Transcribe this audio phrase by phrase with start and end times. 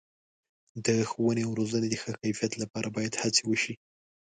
[0.85, 3.73] د ښوونې او روزنې د ښه کیفیت لپاره باید هڅې وشي.